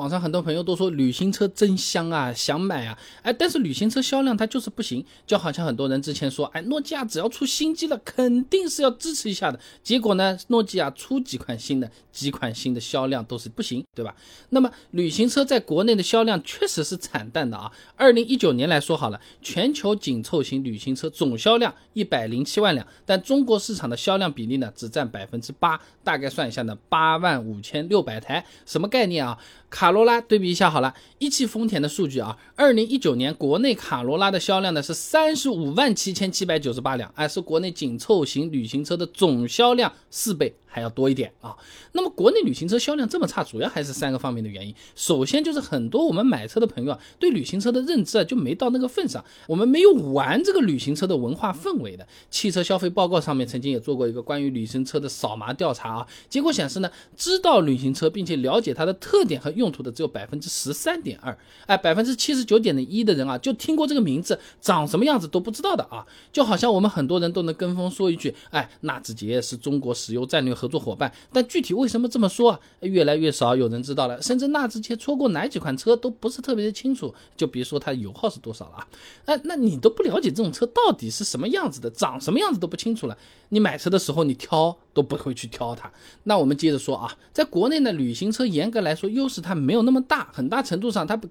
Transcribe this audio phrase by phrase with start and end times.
[0.00, 9.60] 网上很多朋友都说旅行车真香啊，想买啊，哎，但是旅行车销量它就是不行，就好像很多人之前说，哎，诺基亚只要出新机了，肯定是要支持一下的。
[9.82, 14.16] 结果呢，诺基亚出几款新的，几款新的销量都是不行，对吧？
[14.48, 17.70] 那么旅行车在国内的销量确实是惨淡的啊。
[17.94, 29.38] 二零一九年来说好了，全球紧凑型旅行车总销量一百零七万辆，但中国市场的销量比例呢，只占百分之八，大概算一下呢，八万五千六百台，什么概念啊？
[29.68, 40.54] 卡罗拉对比一下好了，一汽丰田的数据啊，二零一九年国内卡罗拉的销量呢是三十五万七千七百九十八辆，哎，是国内紧凑型旅行车的总销量四倍。
[40.70, 41.54] 还要多一点啊。
[41.92, 44.74] 那么国内旅行车销量这么差，主要还是三个方面的原因。
[44.94, 52.06] 首先就是很多我们买车的朋友啊，对旅行车的认知啊就没到那个份上，我们没有玩这个旅行车的文化氛围的。
[52.30, 66.06] 汽车消费报告上面曾经也做过一个关于旅行车的扫码调查啊，结果显示呢，知道旅行车并且了解它的特点和用途的只有百分之十三点二，哎，百分之七十九点的一的人啊，就听过这个名字，长什么样子都不知道的啊。
[66.32, 70.54] 就好像我们很多人都能跟风说一句，哎，纳智捷是中国石油战略。
[70.60, 72.60] 合作伙伴，但具体为什么这么说啊？
[72.80, 78.88] 越来越少有人知道了，甚至纳智捷出过哪几款车都不是特别的清楚，就别说它油耗是多少了啊！
[79.24, 83.16] 哎，那你都不了解这种车到底是什么样子的，长什么样子都不清楚了，
[83.48, 85.90] 你买车的时候你挑都不会去挑它。
[86.24, 91.26] 那我们接着说啊，在国内呢，旅行车严格来说优势它没有那么大，很大程度上它不。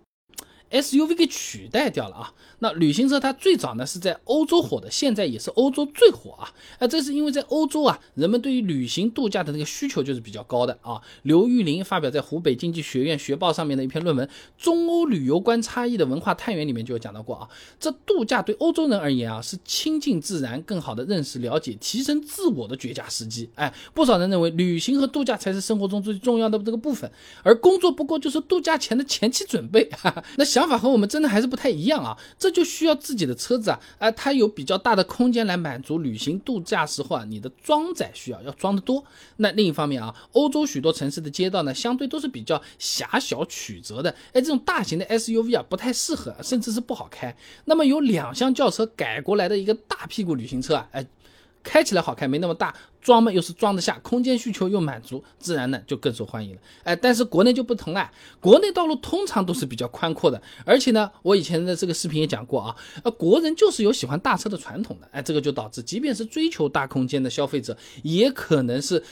[0.71, 2.33] SUV 给取代掉了啊！
[2.59, 6.53] 那旅行车它最早呢是在欧洲火的，现在也是欧洲最火啊！
[6.77, 11.01] 啊，这是因为在欧洲啊，人们对于旅行度假的这个需求就是比较高的啊。
[11.23, 23.49] 刘玉林发表在湖北经济学院学报上面的一篇论文《中欧旅游观差异的文化探源》里面就有讲到过啊，这度假对欧洲人而言啊是亲近自然、更好的认识、了解、提升自我的绝佳时机。
[23.55, 27.11] 哎，不少人认为旅行和度假才是生活中最重要的这个部分，
[27.41, 29.89] 而工作不过就是度假前的前期准备。
[29.89, 30.58] 哈 哈那想。
[30.59, 39.01] 想法和我们真的还是不太一样啊，这就需要自己的车子啊，啊，它有比较大的空间来满足旅行度假时候啊你的装载需要，要装得多。
[39.37, 47.33] 那另一方面啊，欧洲许多城市的街道呢，相对都是比较狭小曲折的，哎，这种大型的 SUV 啊不太适合，甚至是不好开。
[47.63, 51.05] 那么有两厢轿车改过来的一个大屁股旅行车啊，哎。
[51.63, 56.61] 开起来好看，没那么大，装嘛又是装得下，空间需求又满足，自然呢就更受欢迎了。
[56.83, 69.03] 哎，但是国内就不同啊，国内道路通常都是比较宽阔的，而且呢，我以前的这个视频也讲过啊，呃，国人就是有喜欢大车的传统的，哎，这个就导致，即便是追求大空间的消费者，也可能是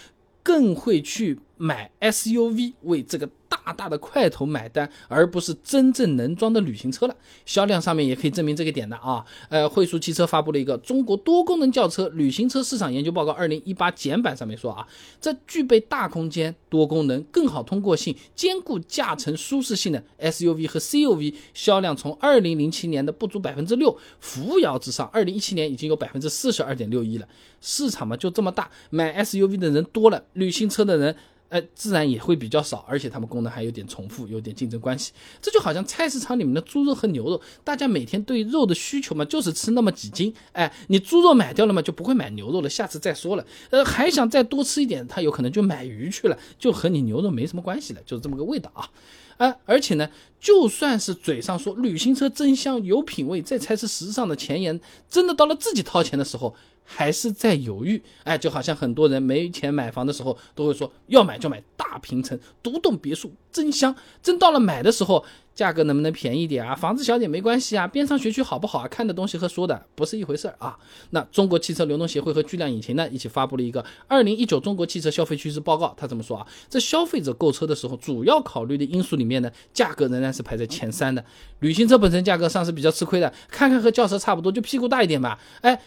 [0.41, 3.29] 更会去买 SUV 为这个。
[3.49, 7.15] 大大的块头买单，而不是真正能装的旅行车了。
[7.45, 9.23] 销量上面也可以证明这个点的啊。
[9.49, 14.85] 呃，汇速汽车发布了一个《中国多功能轿车旅行车市场研究报告》二零一八简版，上面说啊，
[15.19, 27.27] 这具备大空间、多功能、更好通过性、兼顾驾乘舒适性的 SUV 和 CUV 销量从二零零七年的不足百分之六扶摇直上，二零一七年已经有百分之四十二点六一了。
[27.61, 31.15] 市场嘛就这么大，买 SUV 的人多了，旅行车的人。
[31.49, 35.13] 哎，自然也会比较少，而且它们功能还有点重复，有点竞争关系。
[35.41, 40.33] 这就好像菜市场里面的猪肉和牛肉，大家每天对肉的需求嘛，就是吃那么几斤。
[40.51, 43.45] 哎，你猪肉买掉了嘛，就不会买牛肉了，下次再说了。
[43.69, 48.89] 呃，还想再多吃一点，他有可能就买鱼去了，就和你牛肉没什么关系了，就是这么个味道啊。
[49.37, 50.09] 啊，而且呢，
[50.41, 54.79] 就算是嘴上说旅行车真香，有品位，这才是时尚的前沿，
[55.09, 56.55] 真的到了自己掏钱的时候。
[56.89, 63.93] 还是在犹豫，哎，就好像很多人没钱买房的时候，都会说要买就买大平层独栋别墅，真香。
[64.23, 66.73] 真到了买的时候，价格能不能便宜点啊？
[66.73, 68.87] 房子小点没关系啊，边上学区好不好啊？
[68.87, 70.77] 看的东西和说的不是一回事儿啊。
[71.09, 76.47] 那中国汽车流通协会和巨量引擎呢，一起发布了一个《二零一九中国汽车消费趋势报告》，他这么说啊？
[76.69, 81.23] 这消费者购车的时候，主要考虑的因素里面呢，价格仍然是排在前三的。
[81.59, 85.79] 旅行车本身价格上是比较吃亏的，看看和轿车差不多，就屁股大一点吧，哎。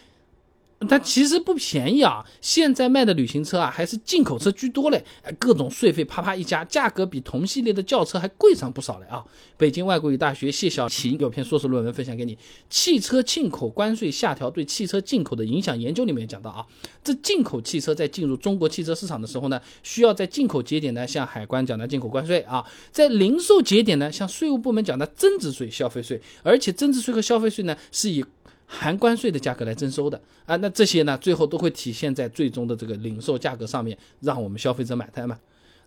[0.89, 2.25] 它其实不便宜啊！
[2.41, 5.03] 现在卖的旅行车啊，还是进口车居多嘞，
[5.37, 9.23] 各种税费啪啪一加，价格比同系列的轿车还贵上不少嘞啊！
[9.57, 12.35] 北京外国语大学谢小琴有篇硕士论文分享给你，
[12.69, 16.65] 《汽车进口关税下调对汽车进口的影响研究》里面讲到啊，
[17.03, 28.25] 这进口汽车在进入中国汽车市场的时候呢，需要在进口节点呢向海关缴纳进口关税啊，在零售节点呢向税务部门缴纳增值税、消费税，而且增值税和消费税呢是以。
[28.73, 35.37] 含关税的价格来征收的啊，那这些呢，最后都会体现在最终的这个零售价格上面，让我们消费者买单嘛。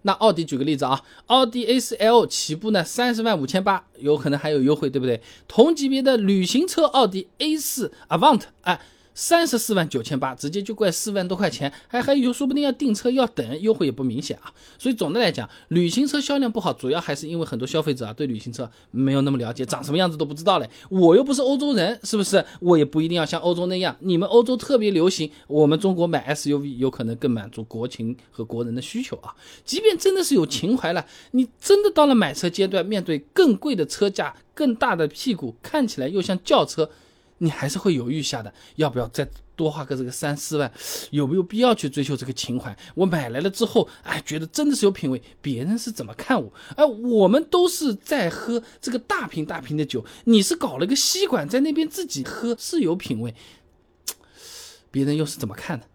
[0.02, 5.18] 那奥迪举个例子啊，奥迪 A4L 起步呢三十万五千八，有可能还有优惠，对不对？
[5.48, 8.78] 同级别的旅行车奥迪 A4 Avant，啊，
[9.14, 14.52] 三十四万九千八，直接就怪四万多块钱，还还有说不定要订车要等，优惠也不明显啊。
[14.76, 20.68] 所以总的来讲，旅行车销量不好，主要还是因为很多消费者啊对旅行车没有那么了解，长什么样子都不知道嘞。
[20.90, 22.44] 我又不是欧洲人，是不是？
[22.60, 29.34] 我也不一定要像欧洲那样，你们欧洲特别流行，我们中国买 SUV 有可能更满足国情和国人的需求啊。
[29.64, 36.90] 即便真的是有情怀了，你真的到了买车阶段，面对更贵的车价、更大的屁股，看起来又像轿车。
[37.38, 40.72] 你还是会犹豫下的，要不要再多花个这个三四万？
[41.10, 42.76] 有没有必要去追求这个情怀？
[42.94, 46.52] 我买来了之后，哎，觉得真的是有品位，别人是怎么看我？
[46.76, 53.34] 哎，我们都是在喝这个大瓶大瓶的酒，你是搞了个吸管在那边自己喝，是有品位，
[54.90, 55.86] 别人又是怎么看的？